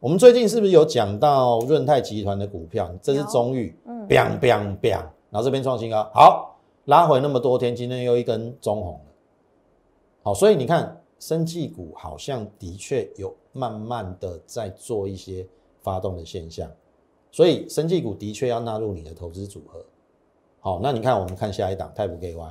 [0.00, 2.90] 我们最近是不是有讲到润泰集团的股票？
[3.02, 9.12] 这是中裕，嗯，biang biang biang，然后这边创新高，好，拉回那么多天，今天又一根中红了。
[10.22, 11.00] 好，所以你看。
[11.18, 15.48] 生技股好像的确有慢慢的在做一些
[15.80, 16.70] 发动的现象，
[17.32, 19.82] 所以生技股的确要纳入你的投资组合。
[20.60, 22.50] 好，那你看我们看下一档泰普 KY，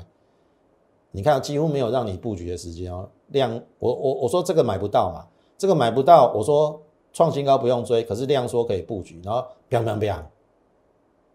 [1.12, 3.08] 你看几乎没有让你布局的时间哦。
[3.28, 5.28] 量我我我说这个买不到嘛，
[5.60, 6.82] 这个买不到，我说
[7.16, 10.22] 创新高不用追，可是量缩可以布局，然后砰砰砰，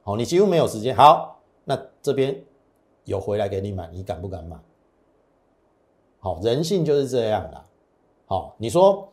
[0.02, 0.94] 好，你几乎没有时间。
[0.94, 2.38] 好，那这边
[3.04, 4.58] 有回来给你买，你敢不敢买？
[6.18, 7.58] 好，人性就是这样的。
[8.26, 9.08] 好，你说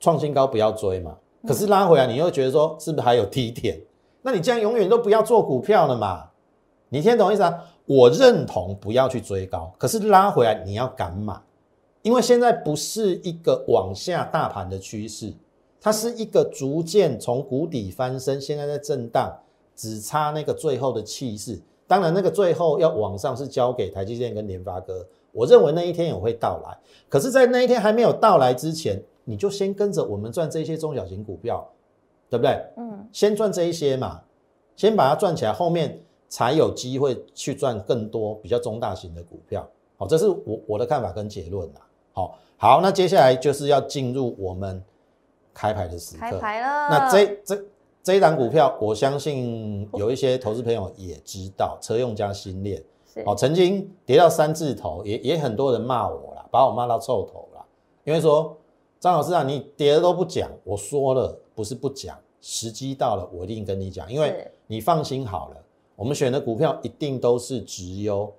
[0.00, 1.14] 创新高不要追嘛？
[1.46, 3.78] 可是拉回来，你又觉得说是不是还有低点？
[4.22, 6.30] 那你这样永远都不要做股票了嘛？
[6.88, 7.62] 你听懂意思啊？
[7.84, 11.38] 我认同不要去追高，可是拉回来你要敢买，
[12.00, 15.34] 因为现在不是一个往下大盘的趋势，
[15.80, 19.32] 它是一个逐渐从谷底翻身，现在在震荡，
[19.76, 21.60] 只差那个最后的气势。
[21.86, 25.06] 当然，那个最后要往上是交给台积电跟联发科。
[25.32, 26.76] 我认为那一天也会到来，
[27.08, 31.66] 可是，在那一天还没有到来之前，你就先跟着我们赚这些中小型股票，
[32.28, 32.60] 对不对？
[32.76, 34.22] 嗯，先赚这一些嘛，
[34.74, 39.66] 先把它赚起来，后面才有机会去赚更多比较中大型的股票。
[39.96, 41.80] 好，这是我我的看法跟结论啦。
[42.12, 44.82] 好，好，那接下来就是要进入我们
[45.58, 46.20] 开牌的时刻。
[46.20, 46.88] 开牌了。
[46.88, 47.64] 那这这
[48.00, 52.80] 这一档股票，我相信有一些投资朋友也知道， 车用加新链。
[53.26, 57.64] 哦，曾经跌到三字头，也也很多人骂我啦，把我骂到臭头啦。
[58.04, 58.56] 因为说
[59.00, 65.56] 张老师啊，你跌了都不讲，我说了不是不讲，时机到了我一定跟你讲，因为你放心好了，
[65.96, 68.32] 我们选的股票一定都是直优。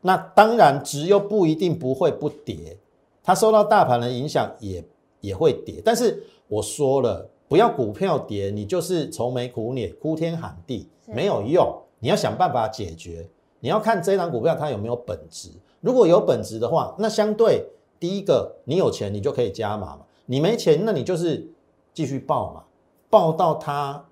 [0.00, 2.76] 那当然直优不一定不会不跌，
[3.22, 4.84] 它受到大盘的影响也
[5.24, 5.80] 也会跌。
[5.84, 13.26] 但是我说了，不要股票跌，你就是愁眉苦脸、哭天喊地，没有用，你要想办法解决。
[13.60, 15.48] 你要看这张股票它有没有本质，
[15.80, 17.66] 如果有本质的话，那相对
[17.98, 21.48] 第一个你有钱你就可以加码嘛，你没钱那你就是
[21.94, 22.64] 继续报嘛，
[23.08, 24.04] 报到它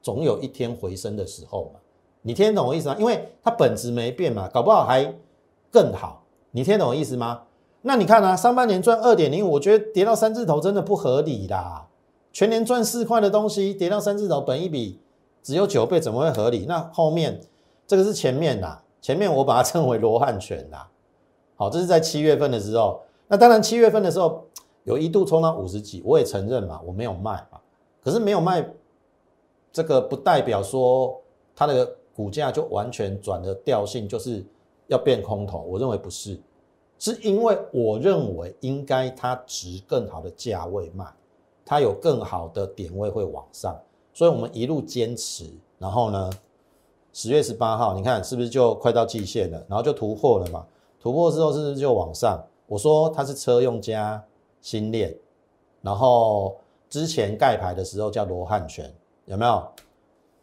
[0.00, 1.80] 总有一天回升的时候嘛，
[2.22, 2.96] 你听懂我意思吗？
[3.00, 5.12] 因为它本质没变嘛，搞不好还
[5.72, 7.42] 更好，你听懂我意思吗？
[7.82, 11.86] 那你看啊，上半年赚二点零，我觉得跌到三字头真的不合理啦，
[12.32, 15.00] 全年赚四块的东西跌到三字头，本一比
[15.42, 16.66] 只有九倍，怎么会合理？
[16.66, 17.40] 那后面
[17.86, 18.80] 这个是前面呐。
[19.02, 20.86] 前面我把它称为罗汉拳啦，
[21.56, 23.00] 好，这是在七月份的时候。
[23.28, 24.44] 那当然七月份的时候
[24.84, 27.58] 有一度冲到五十几，我也承认嘛，我没有卖嘛。
[28.04, 28.62] 可是没有卖，
[29.72, 31.18] 这个不代表说
[31.56, 34.44] 它的股价就完全转的调性，就是
[34.88, 35.60] 要变空头。
[35.60, 36.38] 我认为不是，
[37.00, 41.04] 是因为我认为应该它值更好的价位卖，
[41.64, 43.76] 它有更好的点位会往上，
[44.12, 46.30] 所以我们一路坚持，然后呢？
[47.12, 49.60] 十月十八号，你看是不是就快到季线了？
[49.66, 50.64] 然后就突破了嘛？
[51.00, 52.40] 突破之后是不是就往上？
[52.68, 54.22] 我说它是车用加
[54.60, 55.12] 新链，
[55.82, 56.56] 然后
[56.88, 59.60] 之前盖牌的时候叫罗汉拳，有没有？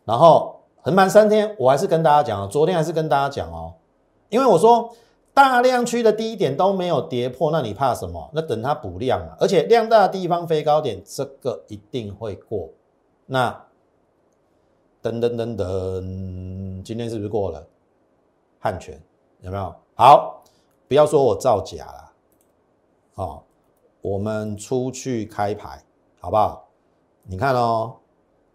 [0.04, 3.74] 然后横盘三天，我还是跟大家讲，昨天还是跟大家讲哦，
[4.28, 4.94] 因为我说
[5.38, 8.28] 大量区的低点都没有跌破，那你怕什么？
[8.34, 12.72] 那等它补量嘛，而且量大的地方飞高点，这个一定会过。
[13.28, 13.52] 那
[15.04, 17.64] 噔噔噔噔，今天是不是过了？
[18.58, 19.00] 汉权
[19.42, 19.76] 有没有？
[19.94, 20.42] 好，
[20.88, 22.12] 不要说我造假了，
[23.14, 23.46] 好，
[24.02, 25.84] 我们出去开牌，
[26.20, 26.68] 好不好？
[27.22, 27.96] 你看哦，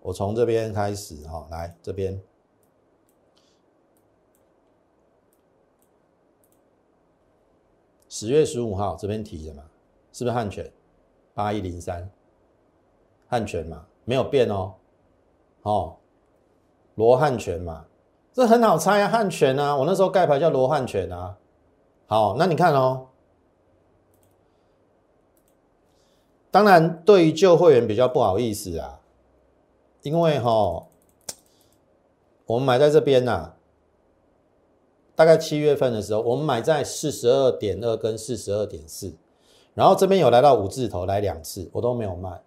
[0.01, 2.21] 我从这边开始哈，来这边，
[8.12, 9.62] 十月十五号这边提的嘛，
[10.12, 10.70] 是不是汉权？
[11.33, 12.11] 八一零三，
[13.27, 14.75] 汉权嘛，没有变哦，
[15.62, 15.96] 哦。
[16.96, 17.87] 罗汉拳嘛，
[18.35, 21.38] 这很好猜啊，汉拳啊，我那时候盖牌叫罗汉拳啊。
[22.07, 23.07] 好，那你看哦，
[26.51, 29.01] 当然对于旧会员比较不好意思啊，
[30.03, 30.87] 因为哈，
[32.44, 33.55] 我们买在这边呐，
[35.14, 39.12] 大概七月份的时候，我们买在四十二点二跟四十二点四，
[39.75, 42.40] 然后这边有来到五字头来两次，我都没有卖，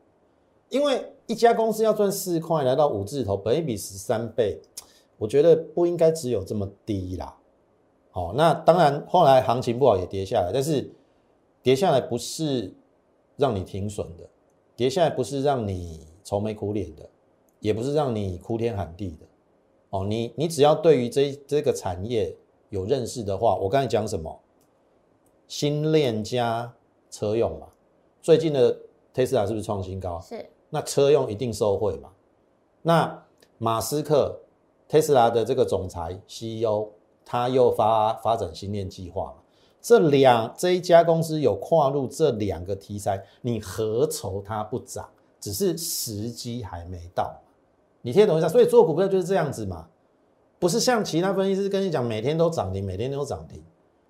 [0.70, 1.12] 因为。
[1.28, 4.62] 一家公司要赚四块，来到五字头，本一比十三倍，
[5.18, 7.36] 我觉得不应该只有这么低啦。
[8.12, 10.88] 好，那当然后来行情不好也跌下来，但是
[11.64, 12.72] 跌下来不是
[13.38, 14.30] 让你停损的，
[14.76, 17.10] 跌下来不是让你愁眉苦脸的，
[17.60, 19.26] 也不是让你哭天喊地的。
[19.90, 22.38] 哦，你你只要对于这这个产业
[22.70, 24.40] 有认识的话，我刚才讲什么？
[25.48, 26.74] 新链加
[27.10, 27.68] 车用嘛，
[28.22, 28.76] 最近的
[29.14, 30.20] 特斯拉是不是创新高？
[30.22, 30.46] 是。
[30.70, 32.10] 那车用一定受惠嘛？
[32.82, 33.24] 那
[33.58, 34.40] 马斯克，
[34.88, 36.88] 特斯拉的这个总裁 CEO，
[37.24, 39.36] 他又发发展新链计划嘛？
[39.82, 45.08] 这两这一家公司有跨入这两个题材，你何愁它不涨？
[45.40, 47.40] 只是时机还没到。
[48.02, 48.50] 你听懂一下？
[48.50, 49.88] 所以做股票就是这样子嘛，
[50.66, 53.64] 不是像其他分析师跟你讲每天都涨停，每天都涨停，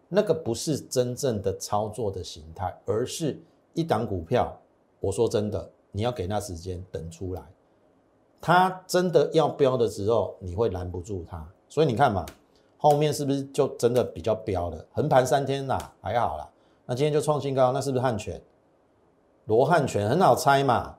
[0.07, 3.37] 那个不是真正的操作的形态，而是
[3.73, 4.57] 一档股票。
[5.01, 5.69] 我说真的。
[5.91, 7.41] 你要给那时间等出来，
[8.39, 11.45] 它真的要飙的时候，你会拦不住它。
[11.67, 12.25] 所以你看嘛，
[12.77, 14.85] 后面是不是就真的比较飙了？
[14.93, 16.49] 横盘三天啦，还好啦。
[16.85, 18.41] 那今天就创新高，那是不是汉权？
[19.45, 20.95] 罗汉权很好猜嘛。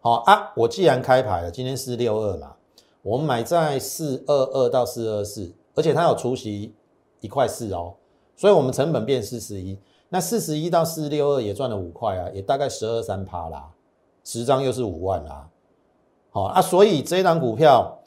[0.00, 2.56] 好啊，我既然开牌了，今天四六二嘛，
[3.04, 6.74] 我们买在四二二到四二四，而且它有除息
[7.20, 7.94] 一块四哦，
[8.34, 9.78] 所以我们成本变四十一。
[10.08, 13.70] 那四十一到四六二也赚了五块啊，也大概十二三趴啦。
[14.24, 15.50] 十张又是五万啦，
[16.30, 17.98] 好啊，所以这一档股票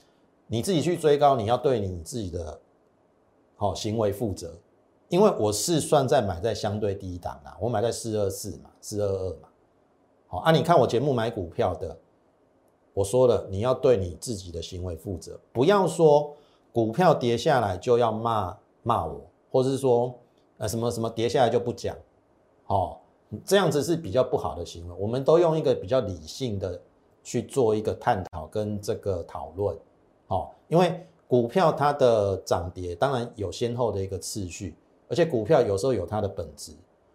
[0.48, 2.60] 你自己去追高，你要对你自己的
[3.56, 4.52] 好行为负责，
[5.10, 9.50] 因为我是算在买在相对低档啊，我买在四二四嘛，四二二嘛，
[10.26, 11.96] 好啊，你看我节目买股票的，
[12.98, 16.34] 我说了你要对你自己的行为负责，不要说
[16.74, 20.12] 股票跌下来就要骂骂我，或是说
[20.58, 21.96] 呃什么什么跌下来就不讲，
[22.66, 22.98] 哦。
[23.46, 26.82] 这样子是比较不好的行为，我们都用一个比较理性的
[27.24, 29.78] 去做一个探讨跟这个讨论，
[30.28, 34.74] 好，因为股票它的涨跌当然有先后的一个次序，
[35.10, 36.72] 而且股票有时候有它的本质，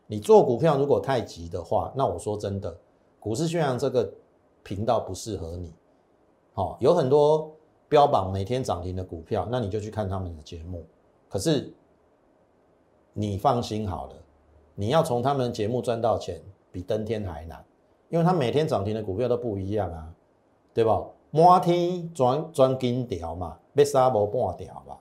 [0.07, 2.77] 你做股票如果太急的话，那我说真的，
[3.19, 4.13] 股市宣扬这个
[4.63, 5.73] 频道不适合你，
[6.53, 7.55] 好，有很多
[7.89, 10.85] 标榜每天涨停的股票，那你就去看他们的节目，
[11.29, 11.73] 可是
[13.13, 14.15] 你放心好了。
[14.75, 17.63] 你要从他们节目赚到钱，比登天还难，
[18.09, 20.11] 因为他每天涨停的股票都不一样啊，
[20.73, 21.05] 对吧？
[21.31, 24.99] 满天钻钻金条嘛，被杀无半条吧，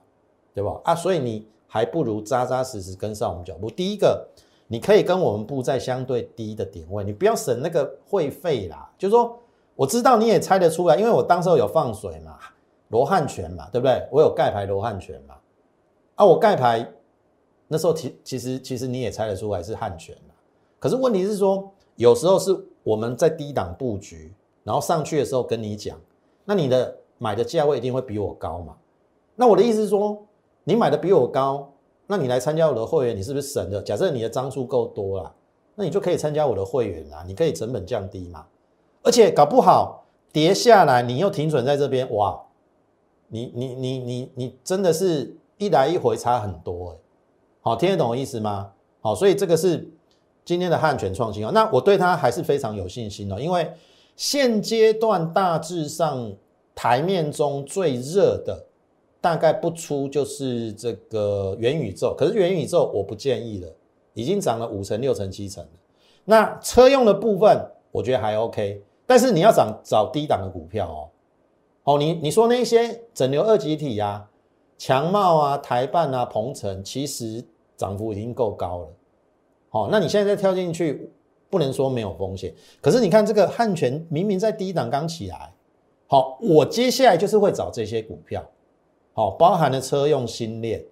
[0.52, 0.78] 对吧？
[0.84, 3.70] 啊，所以你还不如扎扎实实跟上我们脚步。
[3.70, 4.28] 第一个，
[4.68, 8.92] 你可以跟我们布在相对低的点位，你不要省那个会费啦。
[8.98, 9.38] 就是说，
[9.82, 12.38] 我知道你也猜得出来，因为我当时候有放水嘛，
[12.90, 14.06] 罗汉拳嘛，对不对？
[14.12, 15.34] 我有盖牌罗汉拳嘛，
[16.14, 16.88] 啊，我盖牌。
[17.66, 20.14] 那时候其其实其实你也猜得出来是汉权
[20.78, 25.98] 可是问题是说，有时候是我们在低档布局，然后上去的时候跟你讲，
[26.44, 28.76] 那你的买的价位一定会比我高嘛？
[29.34, 30.24] 那我的意思是说，
[30.62, 31.72] 你买的比我高，
[32.06, 33.82] 那你来参加我的会员，你是不是省的？
[33.82, 35.34] 假设你的张数够多了，
[35.74, 38.46] 那你就可以参加我的会员啦，你可以成本降低嘛？
[39.02, 42.40] 而且搞不好跌下来，你又停损在这边，哇，
[43.28, 46.96] 你你你你你真的是一来一回差很多哎。
[47.60, 48.72] 好，听得懂我意思吗？
[49.00, 49.88] 好，所以这个是
[50.44, 51.50] 今天的汉权创新哦。
[51.52, 53.70] 那我对它还是非常有信心哦，因为
[54.16, 56.32] 现阶段大致上
[56.74, 58.66] 台面中最热的
[59.20, 63.68] 大概不出就是这个元宇宙，可是元宇宙我不建议了，
[64.14, 65.70] 已经涨了五成、六成、七成了。
[66.24, 71.10] 那车用的部分我觉得还 OK，但是你要找找低档的股票
[71.84, 74.28] 哦，哦，你你说那些整流二级体呀，
[74.78, 77.44] 强茂啊、台办啊、鹏程，其实
[77.76, 78.88] 涨幅已经够高了。
[79.68, 81.10] 好，那你现在再跳进去，
[81.50, 82.54] 不能说没有风险。
[82.80, 85.52] 可是你看这个汉泉明明在低档刚起来，
[86.06, 88.44] 好，我接下来就是会找这些股票，
[89.12, 90.84] 好，包含了车用新链，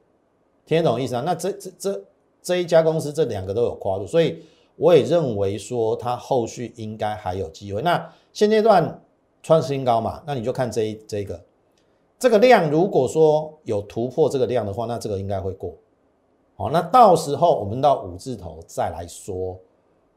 [0.67, 1.23] 听得懂意思啊？
[1.25, 2.03] 那这这这
[2.43, 4.43] 这一家公司这两个都有跨度，所以
[4.81, 7.83] 我也认为说它后续应该还有机会。
[7.83, 9.01] 那现阶段。
[9.43, 11.43] 创新高嘛，那你就看这一这个
[12.19, 15.75] 这个量，如果说有突破这个量的话，那这个应该会过。
[16.57, 19.59] 好，那到时候我们到五字头再来说，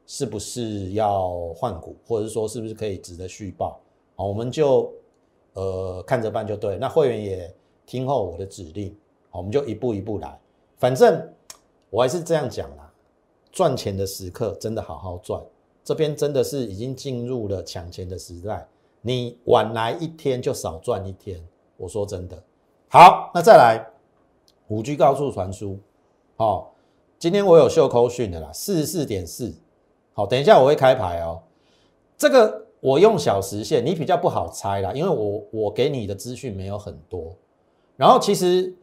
[0.05, 3.79] 是不是要换股，或者说是不是可以值得续报？
[4.17, 4.91] 好，我们就
[5.53, 6.77] 呃看着办就对。
[6.77, 7.55] 那会员也
[7.85, 8.93] 听候我的指令，
[9.31, 10.37] 我们就一步一步来。
[10.75, 11.33] 反正
[11.89, 12.82] 我还是这样讲啦，
[13.53, 15.39] 赚钱的时刻真的好好赚，
[15.83, 18.67] 这边真的是已经进入了抢钱的时代。
[19.01, 21.39] 你晚来一天就少赚一天，
[21.77, 22.41] 我说真的。
[22.89, 23.85] 好，那再来
[24.69, 25.77] 五 G 高速传输，
[26.37, 26.67] 哦，
[27.19, 29.53] 今天我有秀口讯的啦，四十四点四。
[30.13, 31.43] 好，等一下我会开牌哦。
[32.17, 37.35] 这个我用小时线，你比较不好猜啦，因为我我给你的资讯没有很多。
[37.97, 38.73] 然后其实，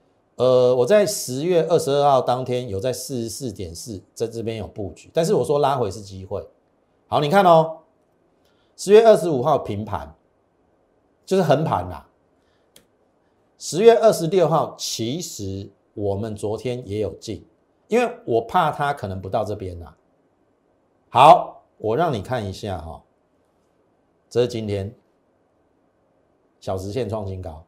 [0.41, 6.43] 呃，我在十月二十二号当天有在四十四点四在这边有布局，但是我说拉回是机会。
[7.09, 7.77] 好，你看哦。
[8.75, 10.15] 十月二十五号平盘，
[11.27, 12.09] 就是横盘啦。
[13.59, 17.47] 十月二十六号，其实我们昨天也有进，
[17.89, 19.95] 因为我怕它可能不到这边啦。
[21.11, 23.03] 好，我让你看一下哈，
[24.31, 24.95] 这是今天
[26.59, 27.63] 小时线创新高。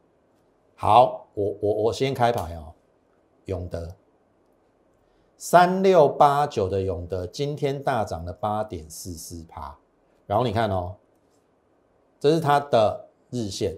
[0.73, 2.73] 好，我我我先开牌哦，
[3.45, 3.95] 永德
[5.37, 9.77] 三六八九的永德今天大涨了八点四四趴，
[10.25, 10.95] 然后你看哦。
[12.19, 13.77] 这是它的日线，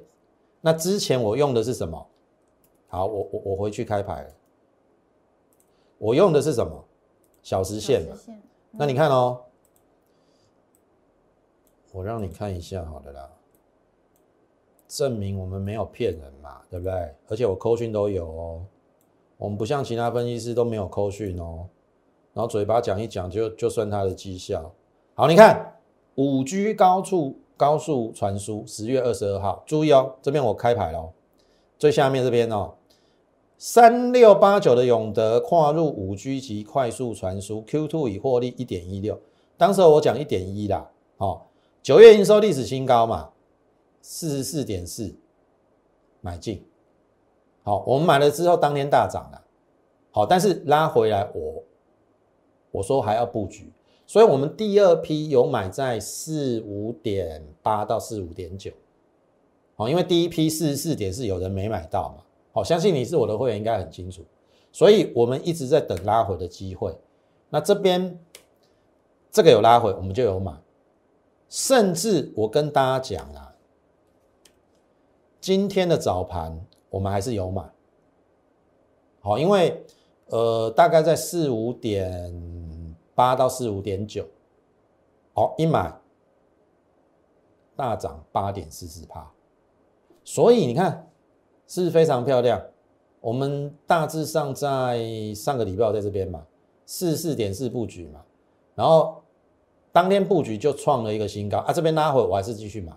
[0.62, 2.08] 那之前我用的是什么？
[2.88, 4.30] 好，我我我回去开牌了。
[5.98, 6.86] 我用的是什么？
[7.42, 8.16] 小时线嘛。
[8.70, 9.42] 那你看哦，
[11.92, 13.32] 我让你看一下好的啦，
[14.96, 16.94] 证明我们没有骗人嘛，对不对？
[17.28, 18.62] 而且我扣讯都有哦，
[19.38, 21.68] 我们不像其他分析师都没有扣讯哦，
[22.34, 24.72] 然后嘴巴讲一讲就就算他的绩效。
[25.14, 25.80] 好，你看
[26.16, 27.38] 五 G 高处。
[27.58, 31.14] 高速传输，十月二十二号，注意哦，这边我开牌喽，
[31.80, 32.74] 最下面这边哦，
[33.58, 39.18] 三六八九的永德跨入五 G 级快速传输，Q2 已获利一点一六，
[39.56, 40.86] 当时我讲一点一啦，
[41.16, 41.48] 好，
[41.82, 43.30] 九月营收历史新高嘛，
[44.08, 45.16] 四十四点四，
[46.22, 46.64] 买进，
[47.64, 49.42] 好，我们买了之后当天大涨了，
[50.12, 51.64] 好，但是拉回来我
[52.70, 53.74] 我说还要布局。
[54.06, 58.72] 所以，我们第二批有买在四五点八到四五点九，
[59.76, 64.24] 好，因为第一批四十四点是有人没买到嘛，好，相信你是我的会员，应该很清楚。
[64.72, 66.96] 所以我们一直在等拉回的机会。
[67.50, 68.20] 那这边
[69.32, 70.54] 这个有拉回，我们就有买，
[71.50, 73.45] 甚至我跟大家讲啊，
[75.46, 77.62] 今天的早盘我们还是有买，
[79.20, 79.86] 好，因为
[80.30, 82.34] 呃，大概在四五点。
[83.14, 84.26] 八到四五点九，
[85.34, 85.94] 好一买
[87.76, 89.32] 大涨八点四四帕，
[90.24, 91.10] 所以你看
[91.68, 92.60] 是非常漂亮。
[93.22, 95.00] 我们大致上在
[95.36, 96.44] 上个礼拜在这边嘛，
[96.88, 98.26] 四四点四布局嘛，
[98.74, 99.22] 然后
[99.94, 102.92] 当天布局就创了一个新高啊，这边拉回我还是继续买。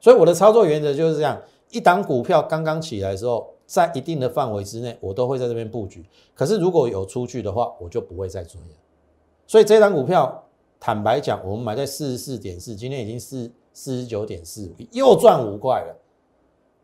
[0.00, 1.40] 所以我的操作原则就是这样：
[1.70, 6.04] 一档股票刚刚起来的时候，在一定的范围之内，我都会在这边布局。
[6.34, 8.76] 可是如果有出去的话，我就不会再追了。
[9.46, 10.44] 所以这张股票，
[10.80, 15.96] 坦白讲，我们买在四十四点四，今天已经是四十九点四，又赚五块了。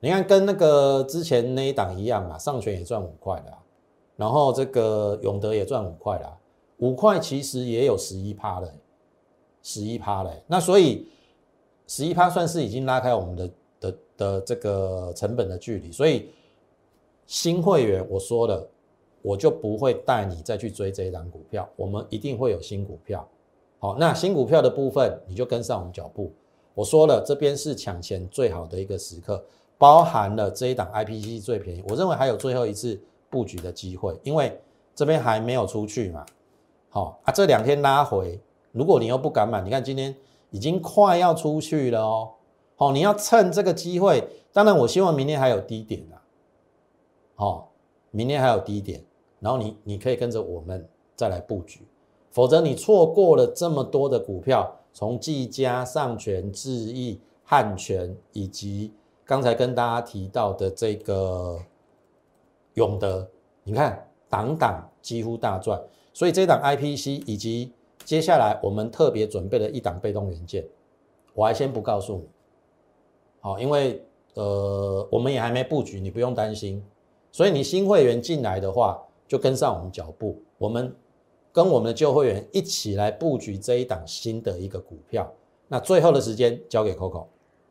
[0.01, 3.53] 你看，跟那个之前那一档一样嘛，上权也赚五块的，
[4.14, 6.37] 然后这个永德也赚五块啦，
[6.79, 8.71] 五块其实也有十一趴了，
[9.62, 10.43] 十一趴嘞。
[10.47, 11.09] 那所以
[11.87, 15.91] 十一趴算是已经拉开我们的的的这个成本的距离。
[15.93, 16.30] 所以
[17.26, 18.68] 新会员我说了。
[19.22, 23.28] 我就不会带你再去追这一档股票，我们一定会有新股票。
[23.80, 26.32] 好，那新股票的部分你就跟上我们脚步。
[26.74, 29.45] 我说了，这边是抢钱最好的一个时刻，
[29.78, 34.57] 包含了这一档 IPC 最便宜，我认为还有最后一次布局的机会，因为
[34.95, 36.24] 这边还没有出去嘛。
[36.89, 38.39] 好啊，这两天拉回，
[38.70, 40.14] 如果你又不敢买，你看今天
[40.51, 42.30] 已经快要出去了哦。
[42.76, 46.22] 好，你要趁这个机会，当然我希望明天还有低点啊。
[47.34, 47.72] 好，
[48.11, 49.05] 明天还有低点。
[49.38, 51.86] 然后你你可以跟着我们再来布局，
[52.30, 58.92] 否则你错过了这么多的股票，从技嘉、上权、智毅、汉权以及
[59.24, 61.61] 刚才跟大家提到的这个
[62.74, 63.28] 永德，
[63.62, 65.80] 你看档档几乎大赚，
[66.14, 67.72] 所以这档 IPC 以及
[68.07, 70.65] 接下来我们特别准备了一档被动元件，
[71.35, 72.29] 我还先不告诉你，
[73.41, 74.01] 好，因为
[74.35, 76.83] 呃我们也还没布局，你不用担心。
[77.33, 80.95] 所以你新会员进来的话，就跟上我们脚步，我们
[81.53, 85.31] 跟我们的旧会员一起来布局这一档新的一个股票。
[85.67, 87.27] 那最后的时间交给 Coco。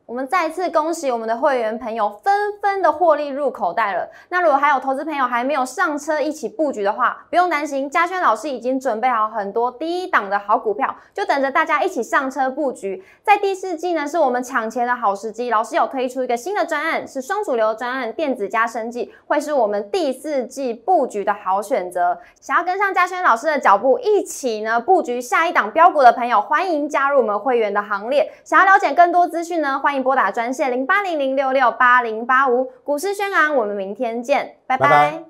[0.06, 2.32] 我们再次恭喜我们的会员朋友纷
[2.62, 4.08] 纷的获利入口袋了。
[4.28, 13.02] 那如果还有投资朋友还没有上车一起布局的话，不用担心，嘉轩老师已经准备好很多第一档的好股票，就等着大家一起上车布局。
[13.24, 15.50] 在第四季呢，是我们抢钱的好时机。
[15.50, 22.16] 老师有推出一个新的专案，是双主流专案，电子加生技，会是我们第四季布局的好选择。
[22.40, 28.32] 想要跟上嘉轩老师的脚步，一起呢布局下一档标股的朋友，欢迎加入我们会员的行列。
[28.44, 29.95] 想要了解更多资讯呢，欢迎。
[30.02, 35.22] 拨打专线零八零零六六八零八五，股市宣昂，我们明天见，拜拜。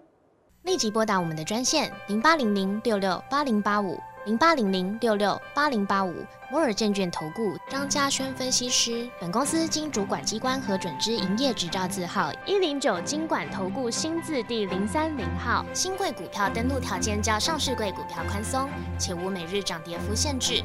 [0.62, 6.12] 立即拨打我们的专线零八零零六六八零八五零八零零六六八零八五
[6.50, 9.08] 摩尔证券投顾张嘉轩分析师。
[9.20, 15.64] 本公司经主管机关核准之营业执照字号一零九金管投顾新字第零三零号。
[15.72, 20.64] 新贵股票登录条件较上市贵股票宽松，且无每日涨跌幅限制。